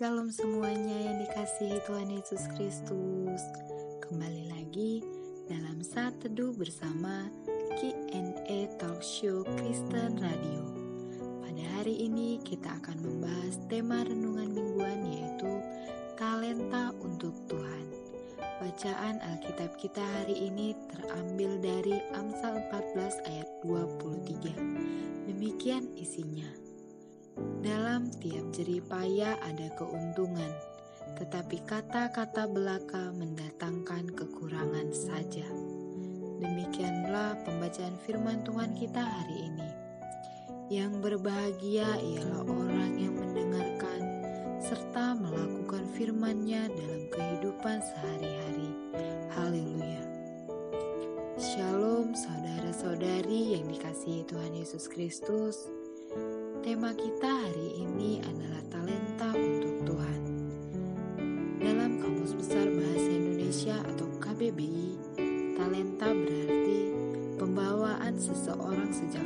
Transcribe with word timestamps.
Shalom 0.00 0.32
semuanya 0.32 0.96
yang 0.96 1.20
dikasihi 1.20 1.76
Tuhan 1.84 2.08
Yesus 2.08 2.48
Kristus. 2.56 3.42
Kembali 4.00 4.48
lagi 4.48 5.04
dalam 5.44 5.84
saat 5.84 6.16
teduh 6.24 6.56
bersama 6.56 7.28
Q&A 7.76 8.64
Talk 8.80 9.04
Show 9.04 9.44
Kristen 9.60 10.16
Radio. 10.16 10.64
Pada 11.44 11.64
hari 11.76 12.00
ini 12.08 12.40
kita 12.40 12.80
akan 12.80 12.96
membahas 12.96 13.60
tema 13.68 14.00
renungan 14.08 14.48
mingguan 14.48 15.04
yaitu 15.04 15.52
talenta 16.16 16.96
untuk 17.04 17.36
Tuhan. 17.44 17.84
Bacaan 18.40 19.20
Alkitab 19.20 19.76
kita 19.76 20.00
hari 20.00 20.48
ini 20.48 20.72
terambil 20.96 21.60
dari 21.60 22.00
Amsal 22.16 22.56
14 22.72 23.28
ayat 23.28 23.48
23. 23.68 25.28
Demikian 25.28 25.92
isinya. 25.92 26.69
Dalam 27.38 28.10
tiap 28.18 28.50
jerih 28.50 28.82
payah 28.88 29.38
ada 29.44 29.68
keuntungan, 29.78 30.50
tetapi 31.20 31.62
kata-kata 31.68 32.48
belaka 32.50 33.14
mendatangkan 33.14 34.10
kekurangan 34.16 34.88
saja. 34.90 35.46
Demikianlah 36.40 37.36
pembacaan 37.44 37.94
firman 38.02 38.40
Tuhan 38.42 38.72
kita 38.74 39.04
hari 39.04 39.52
ini. 39.52 39.68
Yang 40.70 40.92
berbahagia 41.02 41.98
ialah 41.98 42.42
orang 42.46 42.92
yang 42.96 43.14
mendengarkan 43.18 44.00
serta 44.62 45.18
melakukan 45.18 45.84
firman-Nya 45.98 46.70
dalam 46.72 47.02
kehidupan 47.10 47.78
sehari-hari. 47.82 48.70
Haleluya. 49.34 50.04
Shalom 51.36 52.14
saudara-saudari 52.14 53.58
yang 53.58 53.66
dikasihi 53.66 54.22
Tuhan 54.30 54.54
Yesus 54.54 54.86
Kristus. 54.86 55.79
Tema 56.60 56.92
kita 56.92 57.24
hari 57.24 57.72
ini 57.88 58.20
adalah 58.20 58.60
talenta 58.68 59.32
untuk 59.32 59.80
Tuhan. 59.80 60.20
Dalam 61.56 62.04
Kamus 62.04 62.36
Besar 62.36 62.68
Bahasa 62.68 63.10
Indonesia 63.16 63.80
atau 63.80 64.04
KBBI, 64.20 64.92
talenta 65.56 66.12
berarti 66.12 66.80
pembawaan 67.40 68.12
seseorang 68.20 68.92
sejak 68.92 69.24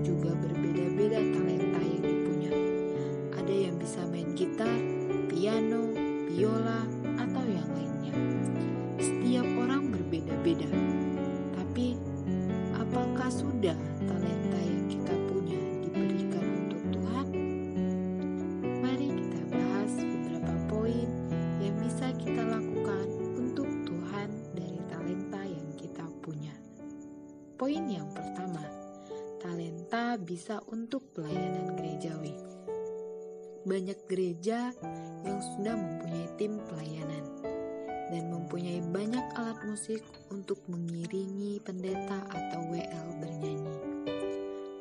juga 0.00 0.32
berbeda-beda 0.32 1.20
talenta 1.20 1.80
yang 1.84 2.02
dipunya. 2.04 2.52
Ada 3.36 3.54
yang 3.68 3.76
bisa 3.76 4.00
main 4.08 4.32
gitar, 4.32 4.78
piano, 5.28 5.92
biola, 6.28 6.88
atau 7.20 7.44
yang 7.44 7.68
lainnya. 7.76 8.14
Setiap 8.96 9.46
orang 9.60 9.92
berbeda-beda. 9.92 10.68
Tapi 11.56 12.00
apakah 12.80 13.28
sudah 13.28 13.76
talenta 14.08 14.60
yang 14.64 14.84
kita 14.88 15.14
punya 15.28 15.60
diberikan 15.84 16.44
untuk 16.64 16.82
Tuhan? 16.96 17.26
Mari 18.80 19.08
kita 19.12 19.40
bahas 19.52 19.92
beberapa 20.00 20.54
poin 20.72 21.08
yang 21.60 21.76
bisa 21.84 22.08
kita 22.16 22.42
lakukan 22.48 23.06
untuk 23.36 23.68
Tuhan 23.84 24.28
dari 24.56 24.80
talenta 24.88 25.40
yang 25.44 25.68
kita 25.76 26.04
punya. 26.24 26.56
Poin 27.60 27.84
yang 27.92 28.08
pertama, 28.16 28.79
bisa 30.18 30.58
untuk 30.72 31.14
pelayanan 31.14 31.78
gerejawi. 31.78 32.34
Banyak 33.62 34.08
gereja 34.08 34.72
yang 35.22 35.38
sudah 35.38 35.76
mempunyai 35.76 36.26
tim 36.40 36.58
pelayanan 36.66 37.24
dan 38.10 38.26
mempunyai 38.26 38.82
banyak 38.90 39.22
alat 39.38 39.60
musik 39.62 40.02
untuk 40.34 40.58
mengiringi 40.66 41.62
pendeta 41.62 42.26
atau 42.26 42.60
WL 42.66 43.08
bernyanyi. 43.22 43.76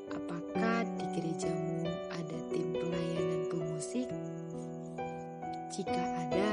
Apakah 0.09 0.81
di 0.97 1.05
gerejamu 1.13 1.85
ada 2.09 2.37
tim 2.49 2.73
pelayanan 2.73 3.41
pemusik? 3.53 4.09
Jika 5.69 6.03
ada, 6.25 6.51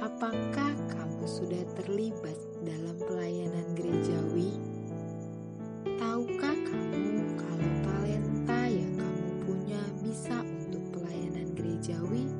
apakah 0.00 0.72
kamu 0.88 1.24
sudah 1.28 1.62
terlibat 1.76 2.38
dalam 2.64 2.96
pelayanan 3.04 3.66
gerejawi? 3.76 4.71
Gerejawi? 11.82 12.30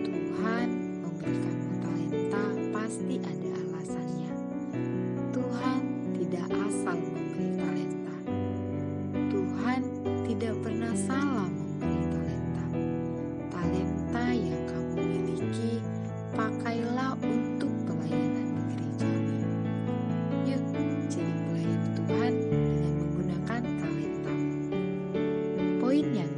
Tuhan 0.00 0.68
memberikanmu 1.04 1.74
talenta 1.84 2.44
pasti 2.72 3.20
ada 3.20 3.50
alasannya. 3.52 4.32
Tuhan 5.28 5.80
tidak 6.16 6.48
asal 6.48 6.96
memberi 6.96 7.48
talenta. 7.60 8.16
Tuhan 9.28 9.80
tidak 10.24 10.54
pernah 10.64 10.94
salah 10.96 11.52
memberi 11.52 12.00
talenta. 12.08 12.66
Talenta 13.52 14.26
yang 14.32 14.62
kamu 14.72 15.00
miliki, 15.04 15.84
pakailah 16.32 17.20
untuk 17.20 17.72
pelayanan 17.84 18.56
di 18.56 18.62
gerejawi. 18.72 19.40
Yuk, 20.48 20.64
jadi 21.12 21.34
pelayan 21.44 21.82
Tuhan 21.92 22.32
dengan 22.48 22.92
menggunakan 23.04 23.62
talenta. 23.84 24.34
Poin 25.76 26.08
yang 26.16 26.32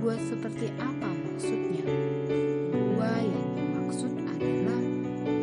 Buah 0.00 0.16
seperti 0.16 0.72
apa 0.80 1.12
maksudnya? 1.12 1.84
Buah 2.72 3.20
yang 3.20 3.48
dimaksud 3.52 4.08
adalah 4.32 4.80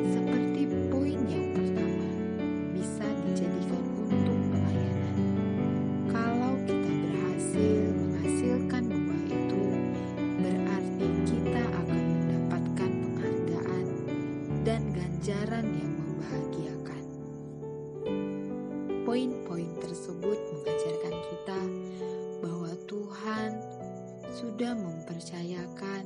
seperti 0.10 0.66
poin 0.90 1.22
yang 1.30 1.54
pertama, 1.54 2.10
bisa 2.74 3.06
dijadikan 3.06 3.86
untuk 4.10 4.40
pelayanan. 4.50 5.18
Kalau 6.10 6.58
kita 6.66 6.90
berhasil 6.90 7.82
menghasilkan 8.02 8.84
buah 8.90 9.24
itu, 9.30 9.64
berarti 10.42 11.08
kita 11.30 11.62
akan 11.62 12.02
mendapatkan 12.18 12.92
penghargaan 12.98 13.86
dan 14.66 14.82
ganjaran 14.90 15.66
yang 15.70 15.94
membahagiakan. 16.02 17.04
Poin-poin 19.06 19.70
tersebut 19.86 20.40
mengajarkan 20.50 21.14
kita 21.14 21.62
bahwa 22.42 22.74
Tuhan 22.90 23.77
sudah 24.36 24.76
mempercayakan 24.76 26.04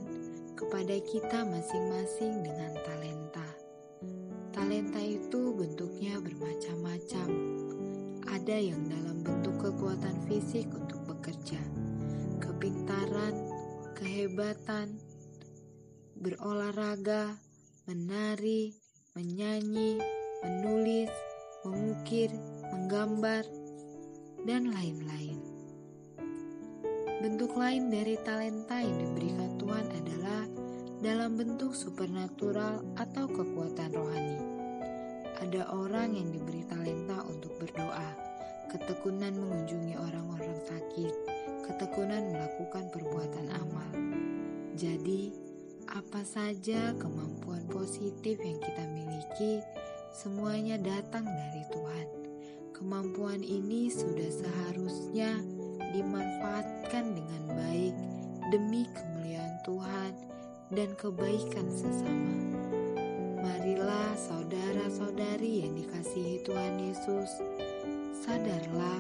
kepada 0.54 0.96
kita 1.10 1.42
masing-masing 1.42 2.46
dengan 2.46 2.74
talenta. 2.86 3.48
Talenta 4.54 5.02
itu 5.02 5.58
bentuknya 5.58 6.22
bermacam-macam. 6.22 7.30
Ada 8.30 8.58
yang 8.62 8.86
dalam 8.86 9.26
bentuk 9.26 9.58
kekuatan 9.58 10.16
fisik 10.30 10.70
untuk 10.70 11.02
bekerja, 11.10 11.60
kepintaran, 12.38 13.36
kehebatan, 13.98 15.02
berolahraga, 16.22 17.36
menari, 17.90 18.78
menyanyi, 19.18 19.98
menulis, 20.46 21.12
mengukir, 21.66 22.30
menggambar, 22.72 23.44
dan 24.46 24.70
lain-lain. 24.70 25.51
Bentuk 27.22 27.54
lain 27.54 27.94
dari 27.94 28.18
talenta 28.26 28.82
yang 28.82 28.98
diberikan 28.98 29.54
Tuhan 29.62 29.86
adalah 29.94 30.42
dalam 31.06 31.38
bentuk 31.38 31.78
supernatural 31.78 32.82
atau 32.98 33.30
kekuatan 33.30 33.94
rohani. 33.94 34.42
Ada 35.38 35.70
orang 35.70 36.18
yang 36.18 36.34
diberi 36.34 36.66
talenta 36.66 37.22
untuk 37.30 37.54
berdoa, 37.62 38.18
ketekunan 38.74 39.38
mengunjungi 39.38 40.02
orang-orang 40.02 40.58
sakit, 40.66 41.14
ketekunan 41.70 42.34
melakukan 42.34 42.90
perbuatan 42.90 43.54
amal. 43.54 43.90
Jadi, 44.74 45.30
apa 45.94 46.26
saja 46.26 46.98
kemampuan 46.98 47.70
positif 47.70 48.42
yang 48.42 48.58
kita 48.58 48.82
miliki, 48.98 49.62
semuanya 50.10 50.82
datang 50.82 51.30
dari 51.30 51.70
Tuhan. 51.70 52.08
Kemampuan 52.74 53.46
ini 53.46 53.94
sudah 53.94 54.26
seharusnya 54.26 55.61
dimanfaatkan 55.92 57.16
dengan 57.16 57.44
baik 57.56 57.96
demi 58.52 58.88
kemuliaan 58.92 59.56
Tuhan 59.64 60.12
dan 60.72 60.96
kebaikan 60.96 61.68
sesama. 61.72 62.36
Marilah 63.44 64.16
saudara-saudari 64.16 65.68
yang 65.68 65.76
dikasihi 65.76 66.44
Tuhan 66.48 66.80
Yesus, 66.80 67.44
sadarlah 68.24 69.00